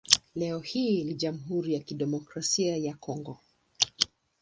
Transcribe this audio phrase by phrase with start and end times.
[0.35, 3.37] Leo hii ni Jamhuri ya Kidemokrasia ya Kongo.